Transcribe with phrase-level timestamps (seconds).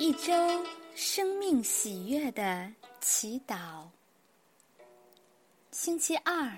[0.00, 0.32] 一周
[0.94, 3.86] 生命喜悦的祈祷。
[5.72, 6.50] 星期二，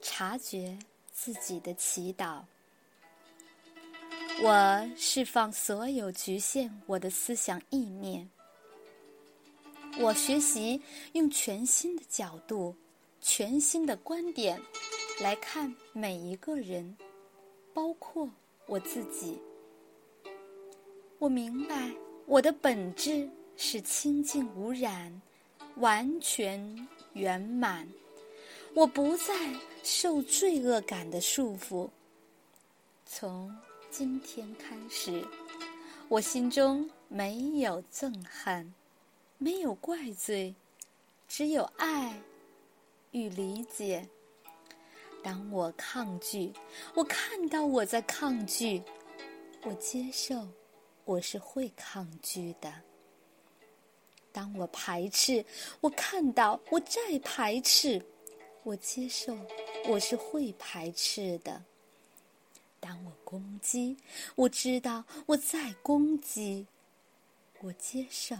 [0.00, 0.78] 察觉
[1.12, 2.42] 自己的祈祷。
[4.42, 8.26] 我释放所有局限我的思想意念。
[9.98, 10.80] 我学习
[11.12, 12.74] 用全新的角度、
[13.20, 14.58] 全新的观点
[15.20, 16.96] 来看每一个人，
[17.74, 18.26] 包括
[18.64, 19.38] 我自己。
[21.18, 21.92] 我明白
[22.26, 25.22] 我的本质是清净无染、
[25.76, 27.88] 完全圆满。
[28.74, 29.32] 我不再
[29.84, 31.88] 受罪恶感的束缚。
[33.06, 33.56] 从
[33.90, 35.24] 今天开始，
[36.08, 38.74] 我心中没有憎恨，
[39.38, 40.52] 没有怪罪，
[41.28, 42.20] 只有爱
[43.12, 44.04] 与理解。
[45.22, 46.52] 当我抗拒，
[46.94, 48.82] 我看到我在抗拒，
[49.62, 50.46] 我接受。
[51.06, 52.70] 我是会抗拒的。
[54.32, 55.42] 当我排斥，
[55.80, 58.04] 我看到我在排斥，
[58.64, 59.38] 我接受，
[59.88, 61.62] 我是会排斥的。
[62.80, 63.96] 当我攻击，
[64.34, 66.66] 我知道我在攻击，
[67.60, 68.36] 我接受，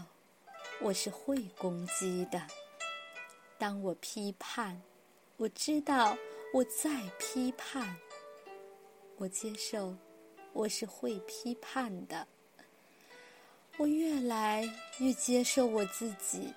[0.81, 2.45] 我是会攻击的。
[3.57, 4.79] 当我批判，
[5.37, 6.17] 我知道
[6.53, 7.95] 我在批判，
[9.15, 9.95] 我接受，
[10.51, 12.27] 我是会批判的。
[13.79, 16.51] 我越来越接受我自己，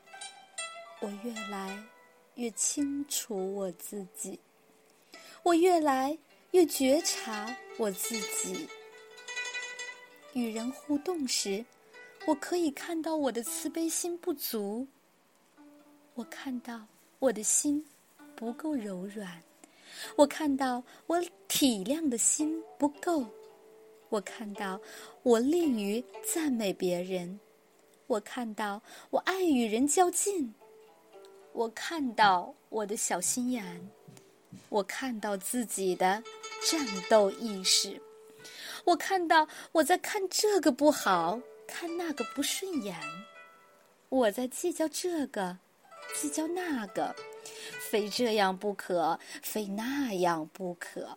[1.01, 1.79] 我越来
[2.37, 4.41] 越清楚我自己，
[5.43, 6.17] 我越来
[6.53, 8.67] 越觉察我自己。
[10.33, 11.63] 与人互动时，
[12.27, 14.87] 我可以看到我的慈悲心不足，
[16.15, 16.87] 我看到
[17.19, 17.85] 我的心
[18.35, 19.43] 不够柔软，
[20.17, 23.27] 我看到我体谅的心不够。
[24.11, 24.81] 我看到
[25.23, 27.39] 我利于赞美别人，
[28.09, 30.53] 我看到我爱与人较劲，
[31.53, 33.89] 我看到我的小心眼，
[34.69, 36.23] 我看到自己的
[36.69, 38.03] 战斗意识，
[38.85, 42.97] 我看到我在看这个不好，看那个不顺眼，
[44.09, 45.57] 我在计较这个，
[46.17, 47.15] 计较那个，
[47.79, 51.17] 非这样不可，非那样不可。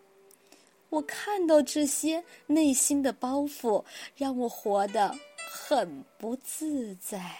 [0.93, 3.83] 我看到这些内心的包袱，
[4.15, 5.17] 让我活得
[5.49, 7.35] 很不自在。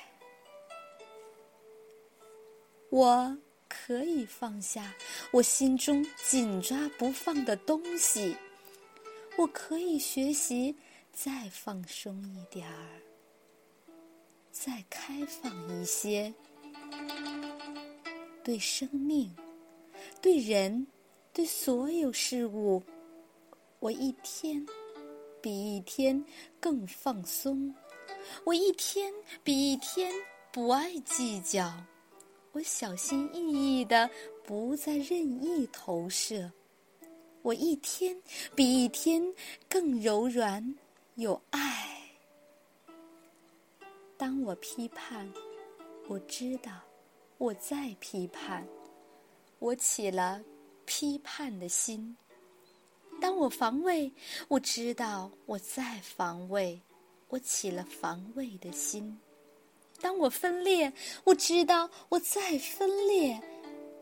[2.89, 3.37] 我
[3.69, 4.95] 可以放下
[5.31, 8.35] 我心中紧抓不放的东西，
[9.37, 10.75] 我可以学习
[11.11, 13.01] 再放松一点儿，
[14.51, 16.33] 再开放一些，
[18.43, 19.31] 对生命、
[20.19, 20.87] 对人、
[21.31, 22.81] 对所有事物。
[23.83, 24.65] 我一天
[25.41, 26.23] 比一天
[26.57, 27.75] 更放松，
[28.45, 29.13] 我一天
[29.43, 30.09] 比一天
[30.53, 31.69] 不爱计较，
[32.53, 34.09] 我小心翼翼的
[34.45, 36.49] 不再任意投射，
[37.41, 38.17] 我一天
[38.55, 39.21] 比一天
[39.67, 40.63] 更柔软
[41.15, 42.09] 有爱。
[44.15, 45.29] 当我批判，
[46.07, 46.71] 我知道
[47.37, 48.65] 我在批判，
[49.59, 50.41] 我起了
[50.85, 52.15] 批判的心。
[53.23, 54.11] 当我防卫，
[54.49, 56.77] 我知道我在防卫，
[57.29, 59.17] 我起了防卫的心；
[60.01, 60.91] 当我分裂，
[61.23, 63.41] 我知道我在分裂，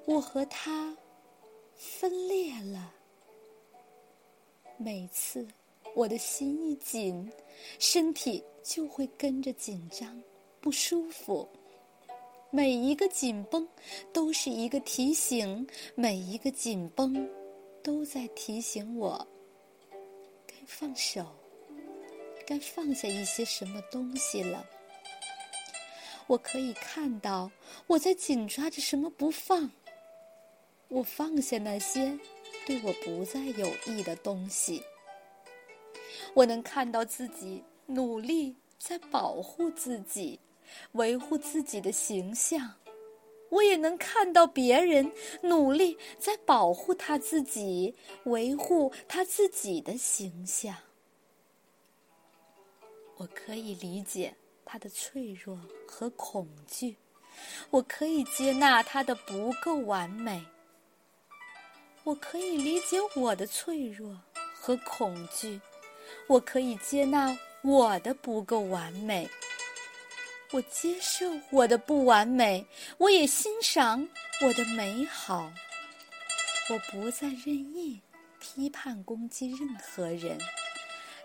[0.05, 0.97] 我和他
[1.75, 2.91] 分裂了。
[4.77, 5.47] 每次
[5.95, 7.31] 我的心一紧，
[7.77, 10.19] 身体就会跟着紧张、
[10.59, 11.47] 不舒服。
[12.49, 13.67] 每一个紧绷
[14.11, 17.29] 都是一个提醒，每一个紧绷。
[17.83, 19.27] 都在提醒我，
[20.45, 21.25] 该放手，
[22.45, 24.65] 该放下一些什么东西了。
[26.27, 27.51] 我可以看到
[27.87, 29.69] 我在紧抓着什么不放，
[30.87, 32.17] 我放下那些
[32.65, 34.83] 对我不再有益的东西。
[36.33, 40.39] 我能看到自己努力在保护自己，
[40.93, 42.73] 维护自己的形象。
[43.51, 45.11] 我也能看到别人
[45.43, 47.93] 努力在保护他自己，
[48.23, 50.75] 维护他自己的形象。
[53.17, 54.33] 我可以理解
[54.65, 56.95] 他的脆弱和恐惧，
[57.69, 60.43] 我可以接纳他的不够完美。
[62.03, 64.17] 我可以理解我的脆弱
[64.55, 65.61] 和恐惧，
[66.27, 69.29] 我可以接纳我的不够完美。
[70.51, 72.65] 我接受我的不完美，
[72.97, 74.07] 我也欣赏
[74.41, 75.51] 我的美好。
[76.69, 78.01] 我不再任意
[78.39, 80.37] 批判攻击任何人，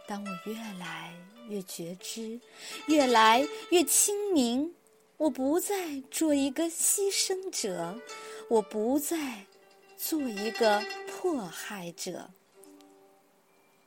[0.06, 1.12] 当我越来
[1.48, 2.40] 越觉知，
[2.86, 4.72] 越来越清明，
[5.16, 7.98] 我不再做一个牺牲者，
[8.48, 9.44] 我不再
[9.96, 12.30] 做一个迫害者。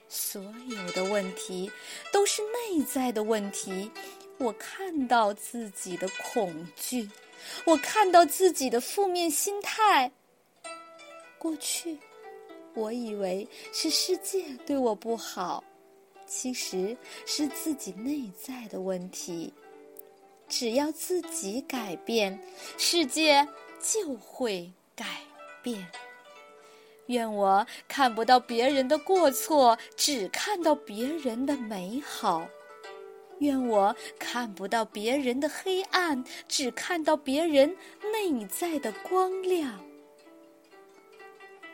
[0.09, 1.71] 所有的问题
[2.12, 3.91] 都是内在的问题。
[4.39, 7.09] 我看到自己的恐惧，
[7.65, 10.09] 我看到自己的负面心态。
[11.38, 11.97] 过去，
[12.74, 15.63] 我以为是世界对我不好。
[16.25, 16.95] 其实
[17.25, 19.51] 是自己内在的问题，
[20.47, 22.39] 只要自己改变，
[22.77, 23.45] 世界
[23.81, 25.06] 就会改
[25.63, 25.86] 变。
[27.07, 32.47] 愿我看不到别人的过错，只看到别人的美好；
[33.39, 37.75] 愿我看不到别人的黑暗，只看到别人
[38.13, 39.80] 内在的光亮。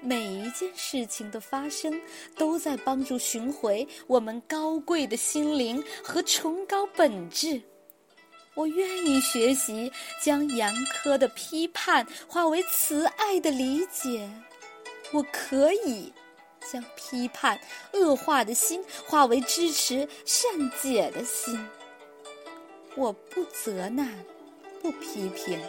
[0.01, 2.00] 每一件事情的发生，
[2.38, 7.59] 都在帮助寻回我们高贵的心灵和崇高本质。
[8.53, 9.91] 我愿意学习，
[10.23, 14.29] 将严苛的批判化为慈爱的理解。
[15.12, 16.13] 我可以
[16.71, 17.59] 将批判
[17.94, 20.50] 恶化的心化为支持善
[20.81, 21.57] 解的心。
[22.95, 24.13] 我不责难，
[24.81, 25.59] 不批评，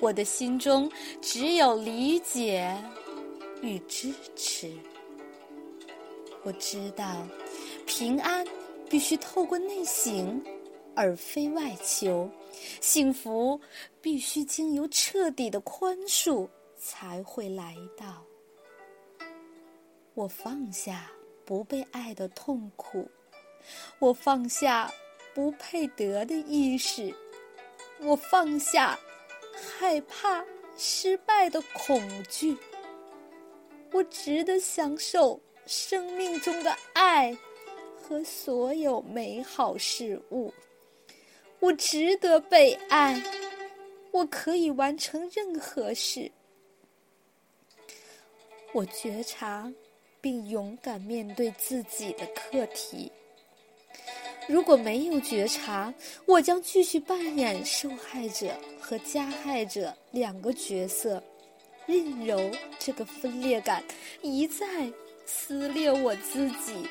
[0.00, 0.90] 我的心中
[1.20, 2.76] 只有理解。
[3.62, 4.70] 与支持，
[6.42, 7.26] 我知道，
[7.86, 8.46] 平安
[8.90, 10.44] 必须透过内省，
[10.94, 12.28] 而非外求；
[12.82, 13.58] 幸福
[14.02, 16.46] 必须经由彻底的宽恕
[16.76, 18.22] 才会来到。
[20.14, 21.10] 我放下
[21.44, 23.10] 不被爱的痛苦，
[23.98, 24.90] 我放下
[25.34, 27.14] 不配得的意识，
[28.00, 28.98] 我放下
[29.52, 30.44] 害怕
[30.76, 32.56] 失败的恐惧。
[33.92, 37.36] 我值得享受生命中的爱
[37.96, 40.52] 和所有美好事物。
[41.60, 43.22] 我值得被爱。
[44.12, 46.30] 我可以完成任何事。
[48.72, 49.72] 我觉察
[50.24, 53.12] 并勇敢面对自己的课题。
[54.48, 55.92] 如果没有觉察，
[56.24, 61.22] 我将继续扮演受害者和加害者两个角色。
[61.84, 63.84] 任由这个分裂感
[64.22, 64.90] 一再
[65.26, 66.88] 撕裂我自己，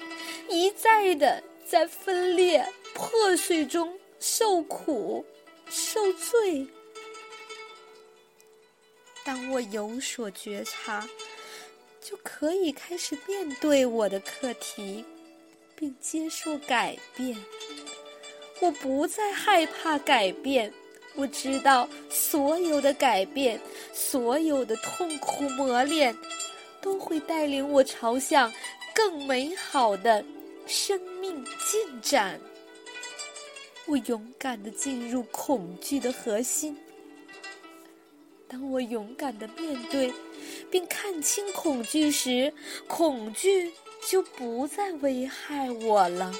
[0.47, 2.63] 一再的在分裂
[2.94, 5.25] 破碎中受苦
[5.68, 6.68] 受罪。
[9.25, 11.07] 当我有所觉察，
[12.03, 15.05] 就可以开始面对我的课题，
[15.75, 17.38] 并接受改变。
[18.59, 20.71] 我不再害怕改变。
[21.15, 23.59] 我知道，所有的改变，
[23.94, 26.15] 所有的痛苦磨练，
[26.81, 28.51] 都会带领我朝向
[28.95, 30.25] 更美好的
[30.65, 32.39] 生命进展。
[33.85, 36.75] 我勇敢的进入恐惧的核心。
[38.47, 40.11] 当我勇敢的面对，
[40.73, 42.51] 并看清恐惧时，
[42.87, 43.71] 恐惧
[44.09, 46.33] 就不再危害我了。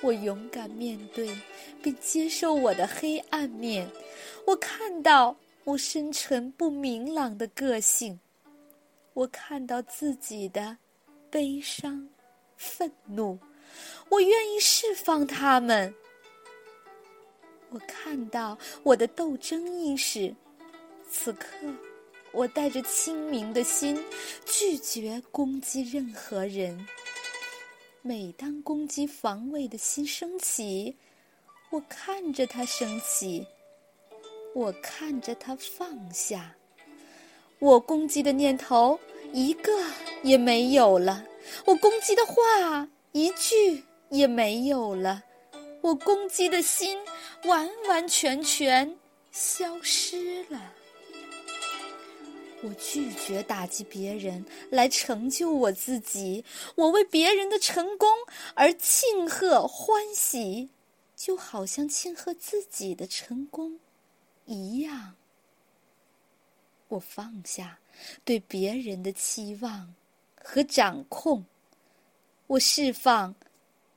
[0.00, 1.36] 我勇敢面对，
[1.82, 3.90] 并接受我的黑暗面。
[4.46, 8.20] 我看到我深沉不明朗的个性。
[9.12, 10.78] 我看到自己的
[11.28, 12.08] 悲伤、
[12.56, 13.36] 愤怒。
[14.08, 15.92] 我愿意释放他们。
[17.70, 20.32] 我看到我的斗争意识。
[21.10, 21.48] 此刻，
[22.32, 24.02] 我带着清明的心，
[24.46, 26.86] 拒绝攻击任何人。
[28.02, 30.96] 每当攻击防卫的心升起，
[31.70, 33.46] 我看着它升起，
[34.54, 36.54] 我看着它放下，
[37.58, 38.98] 我攻击的念头
[39.32, 39.72] 一个
[40.22, 41.24] 也没有了，
[41.66, 45.22] 我攻击的话一句也没有了，
[45.82, 46.98] 我攻击的心
[47.44, 48.96] 完完全全
[49.30, 50.74] 消失了。
[52.62, 58.08] 我拒绝打击别人来成就我自己，我为别人的成功
[58.54, 60.68] 而庆贺欢喜，
[61.16, 63.80] 就好像庆贺自己的成功
[64.44, 65.14] 一样。
[66.88, 67.78] 我放下
[68.24, 69.94] 对别人的期望
[70.34, 71.44] 和掌控，
[72.46, 73.34] 我释放，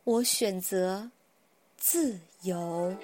[0.06, 1.12] 我选择
[1.76, 2.96] 自由，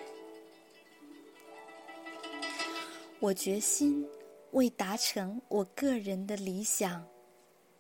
[3.20, 4.08] 我决心。
[4.52, 7.06] 为达成我个人的理想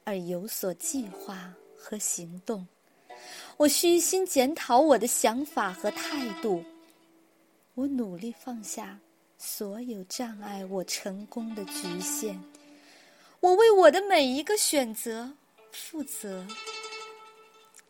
[0.03, 2.67] 而有所计划和行动，
[3.57, 6.63] 我虚心检讨我的想法和态度。
[7.75, 8.99] 我努力放下
[9.37, 12.39] 所有障碍我成功的局限。
[13.39, 15.31] 我为我的每一个选择
[15.71, 16.45] 负责。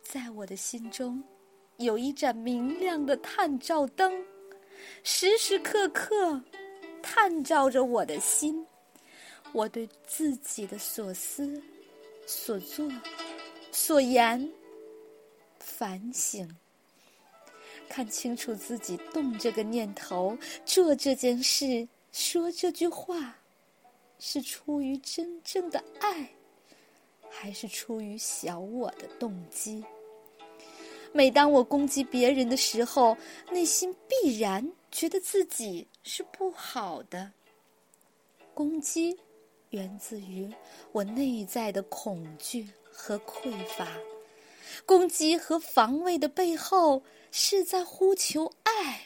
[0.04, 1.24] 在我的心中，
[1.78, 4.12] 有一盏明亮的探照灯，
[5.04, 6.42] 时时刻刻
[7.02, 8.66] 探照着我的心。
[9.54, 11.62] 我对自己的所思、
[12.26, 12.90] 所作、
[13.72, 14.52] 所言
[15.60, 16.50] 反省，
[17.88, 23.38] 看清楚自己动这个念头、做这件事、说这句话，
[24.20, 26.30] 是出于真正的爱。
[27.32, 29.84] 还是出于小我的动机。
[31.14, 33.16] 每当我攻击别人的时候，
[33.52, 37.32] 内心必然觉得自己是不好的。
[38.56, 39.16] 攻击
[39.70, 40.52] 源自于
[40.92, 43.88] 我内在的恐惧和匮乏。
[44.86, 49.02] 攻击和防卫的背后是在呼求爱。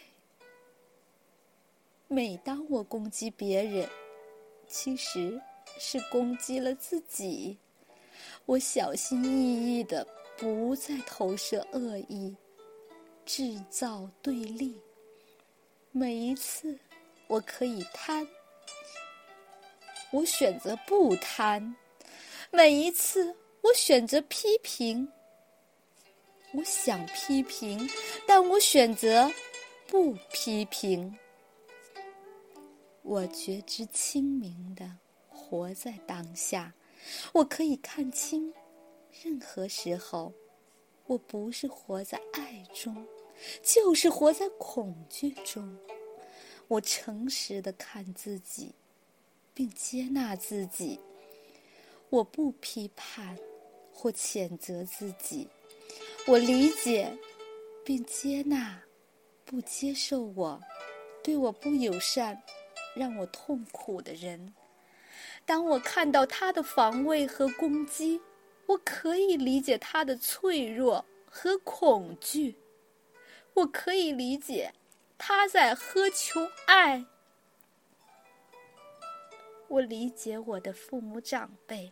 [2.08, 3.90] 每当我攻击别人，
[4.68, 5.42] 其实
[5.80, 7.58] 是攻击了自己。
[8.46, 10.06] 我小心翼翼的，
[10.38, 12.36] 不再投射恶意，
[13.26, 14.80] 制造对立。
[15.92, 16.78] 每一次，
[17.28, 18.28] 我可以贪，
[20.14, 21.74] 我选择不贪；
[22.52, 25.12] 每一次，我选择批评。
[26.54, 27.90] 我想批评，
[28.28, 29.28] 但我选择
[29.88, 31.18] 不批评。
[33.02, 34.88] 我觉知清明的
[35.28, 36.72] 活在当下。
[37.32, 38.54] 我可以看清，
[39.24, 40.32] 任何时候，
[41.08, 43.04] 我不是活在爱中，
[43.64, 45.76] 就是活在恐惧中。
[46.68, 48.76] 我诚实的看自己，
[49.54, 51.00] 并接纳自己。
[52.10, 53.38] 我不批判
[53.92, 55.48] 或谴责自己，
[56.28, 57.12] 我理解
[57.84, 58.82] 并接纳，
[59.44, 60.62] 不接受我，
[61.24, 62.40] 对我不友善，
[62.96, 64.54] 让我痛苦的人。
[65.46, 68.22] 当我看到他的防卫和攻击，
[68.68, 72.56] 我可以理解他的脆弱和恐惧，
[73.54, 74.72] 我可以理解
[75.18, 77.04] 他在苛求爱。
[79.68, 81.92] 我理解我的父母长辈，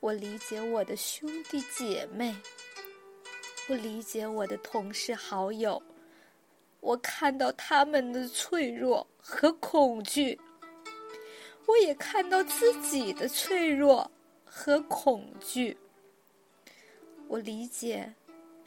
[0.00, 2.34] 我理解我的兄弟姐妹，
[3.68, 5.80] 我理解我的同事好友，
[6.80, 10.38] 我看到他们的脆弱和恐惧。
[11.66, 14.10] 我也看到自己的脆弱
[14.44, 15.78] 和恐惧。
[17.28, 18.12] 我理解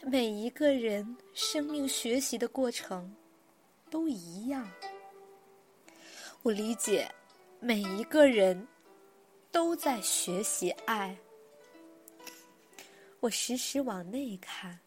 [0.01, 3.13] 每一个人生命学习的过程
[3.89, 4.71] 都一样。
[6.41, 7.13] 我理解
[7.67, 8.67] 每一个人
[9.51, 11.17] 都在学习爱。
[13.19, 14.79] 我时时往内看，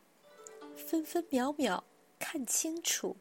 [0.76, 1.82] 分分秒秒
[2.20, 3.16] 看清楚，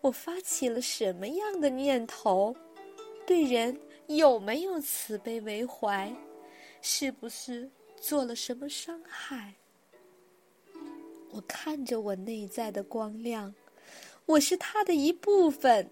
[0.00, 2.54] 我发起了什么样的念头。
[3.26, 6.14] 对人有没有慈悲为怀？
[6.80, 9.52] 是不是做了什么伤害？
[11.30, 13.52] 我看着我内在的光亮，
[14.26, 15.90] 我是他的一部分，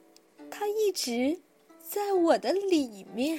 [0.49, 1.37] 他一直
[1.93, 3.39] 在我的里面。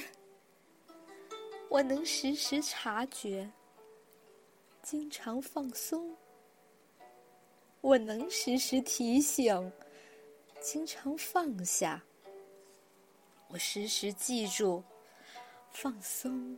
[1.68, 3.50] 我能时时察觉，
[4.80, 6.16] 经常放松。
[7.80, 9.72] 我能时时提醒，
[10.60, 12.00] 经常放下。
[13.48, 14.84] 我时时记住，
[15.72, 16.56] 放松，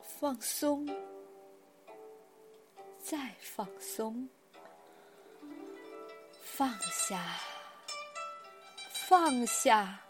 [0.00, 0.88] 放松，
[2.98, 4.26] 再放松，
[6.40, 7.36] 放下，
[9.08, 10.00] 放下，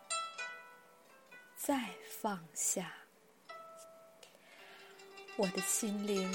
[1.56, 1.88] 再
[2.20, 2.92] 放下。
[5.36, 6.30] 我的心灵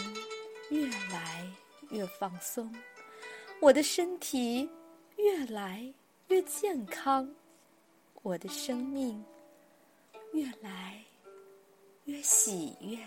[0.69, 1.47] 越来
[1.91, 2.73] 越放松，
[3.61, 4.69] 我的身体
[5.17, 5.93] 越来
[6.29, 7.31] 越健康。
[8.23, 9.23] 我的生命
[10.33, 11.01] 越来
[12.05, 12.97] 越喜悦。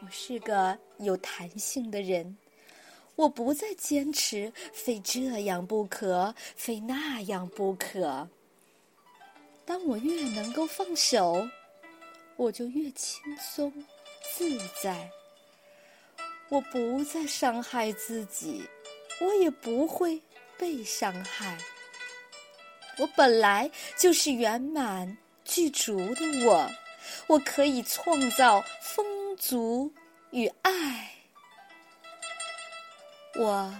[0.00, 2.36] 我是个有弹性的人，
[3.14, 8.28] 我不再坚持非这样不可，非那样不可。
[9.64, 11.48] 当我越能够放手，
[12.36, 13.72] 我就越轻松
[14.34, 15.10] 自在。
[16.48, 18.68] 我不再伤害自己，
[19.20, 20.20] 我也不会
[20.58, 21.56] 被伤害。
[22.98, 26.70] 我本来就是圆满具足的我，
[27.26, 29.92] 我可以创造丰足
[30.30, 31.11] 与爱。
[33.36, 33.74] 我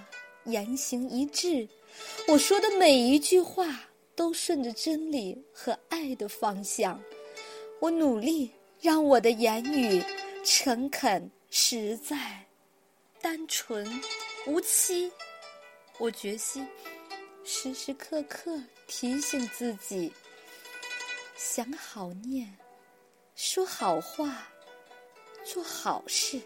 [0.44, 1.68] 言行一致，
[2.28, 7.00] 我说的每一句话都顺着真理和爱的方向。
[7.80, 10.02] 我努力让我的言语
[10.44, 12.46] 诚恳、实在、
[13.20, 13.86] 单纯、
[14.46, 15.10] 无欺。
[15.98, 16.66] 我决心
[17.44, 18.60] 时时刻刻。
[18.88, 20.12] 提醒自己，
[21.34, 22.54] 想好念，
[23.34, 24.46] 说好话，
[25.42, 26.38] 做好事。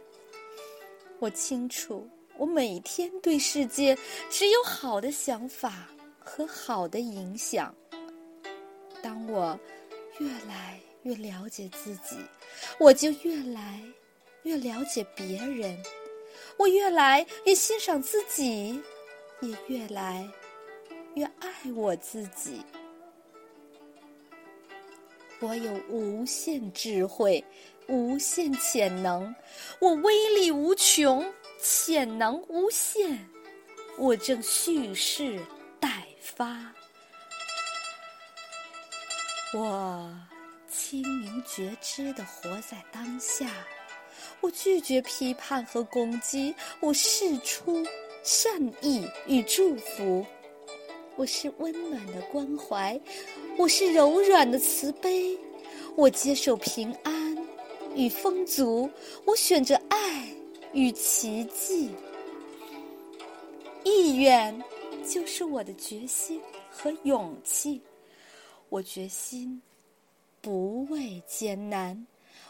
[1.19, 3.97] 我清楚，我每天对世界
[4.31, 5.89] 只有好的想法
[6.19, 7.75] 和好的影响。
[9.03, 9.59] 当我
[10.19, 12.17] 越来越了解自己，
[12.79, 13.81] 我就越来
[14.43, 15.81] 越了解别人。
[16.59, 18.81] 我越来越欣赏自己，
[19.41, 20.29] 也越来
[21.15, 22.61] 越爱我自己。
[25.41, 27.45] 我有无限智慧，
[27.89, 29.35] 无限潜能，
[29.81, 33.19] 我威力无穷，潜能无限，
[33.99, 35.41] 我正蓄势
[35.81, 36.73] 待发。
[39.55, 40.15] 我
[40.71, 43.49] 清明觉知的活在当下，
[44.41, 47.85] 我拒绝批判和攻击，我释出
[48.23, 50.27] 善意与祝福。
[51.17, 53.01] 我是温暖的关怀，
[53.57, 55.39] 我是柔软的慈悲，
[55.97, 57.39] 我接受平安
[57.95, 58.91] 与丰足，
[59.25, 60.26] 我选择爱
[60.77, 61.91] 与奇迹。
[63.83, 64.63] 意愿
[65.09, 66.39] 就是我的决心
[66.71, 67.81] 和勇气，
[68.69, 69.61] 我决心
[70.43, 72.07] 不畏艰难，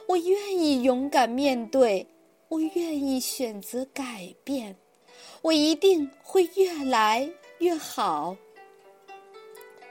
[0.09, 2.05] 我愿意勇敢面对，
[2.49, 4.75] 我愿意选择改变，
[5.41, 8.37] 我一定会越来越好。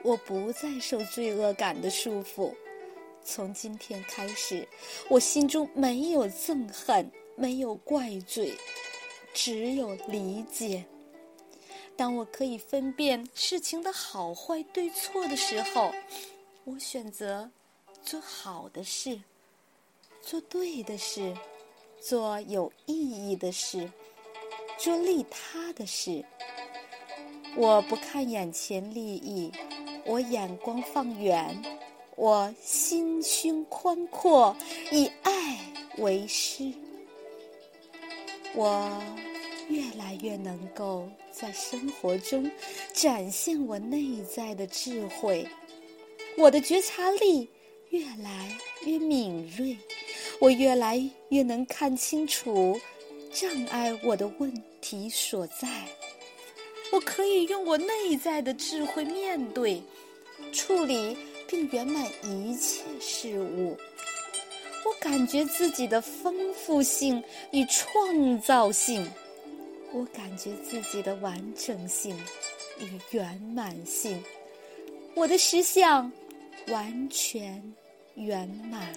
[0.04, 2.54] 我不再受罪恶感的束缚，
[3.24, 4.68] 从今天开始，
[5.08, 8.54] 我心中没有憎恨，没有怪罪，
[9.34, 10.86] 只有理解。
[11.98, 15.92] 当我可以分辨事情的好坏对错的时候，
[16.64, 17.50] 我选择
[18.04, 19.22] 做好的事，
[20.22, 21.36] 做对的事，
[22.02, 22.94] 做有意
[23.32, 23.92] 义的事，
[24.78, 26.24] 做利他的事。
[27.56, 29.52] 我不看眼前利益。
[30.08, 31.64] 我眼光放远，
[32.16, 34.56] 我心胸宽阔，
[34.92, 35.60] 以爱
[35.98, 36.72] 为师。
[38.56, 38.90] 我
[39.68, 42.50] 越来越能够在生活中
[42.94, 45.46] 展现我内在的智慧，
[46.38, 47.50] 我的觉察力
[47.90, 49.78] 越来越敏锐，
[50.40, 52.80] 我越来越能看清楚
[53.34, 55.68] 障碍我的问题所在。
[56.92, 59.82] 我可以用我内在的智慧面对、
[60.54, 63.78] 处理并圆满一切事物。
[64.86, 67.22] 我感觉自己的丰富性
[67.52, 69.06] 与创造性，
[69.92, 72.16] 我感觉自己的完整性
[72.80, 74.24] 与圆满性。
[75.16, 76.12] 我的实相
[76.68, 77.62] 完全
[78.14, 78.94] 圆满。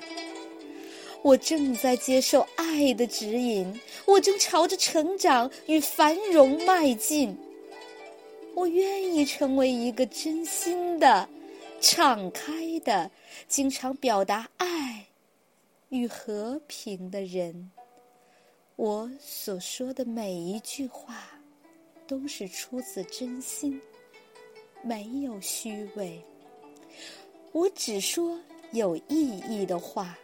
[1.23, 7.35] 我正在接受爱的指引，我正朝着成长与繁荣迈进。
[8.55, 11.29] 我愿意成为一个真心的、
[11.81, 12.53] 敞开
[12.85, 13.11] 的、
[13.49, 14.67] 经常表达爱
[15.89, 17.71] 与和平的人。
[18.77, 21.31] 我所说的每一句话
[22.07, 23.81] 都是出自真心，
[24.83, 26.25] 没有虚伪。
[27.53, 28.39] 我只说
[28.73, 30.17] 有意义的话。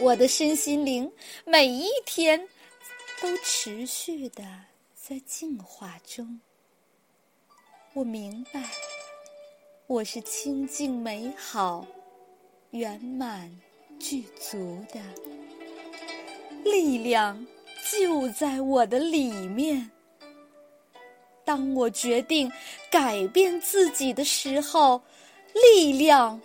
[0.00, 1.12] 我的身心灵
[1.44, 2.48] 每一天
[3.20, 4.42] 都持续的
[4.94, 6.40] 在进化中。
[7.92, 8.64] 我明白，
[9.86, 11.86] 我是清净美好、
[12.70, 13.54] 圆满
[14.00, 14.98] 具足的
[16.64, 17.46] 力量，
[17.92, 19.88] 就在我的里面。
[21.44, 22.50] 当我决定
[22.90, 25.00] 改变自己的时候，
[25.74, 26.40] 力量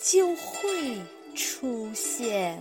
[0.00, 0.98] 就会
[1.34, 2.60] 出现。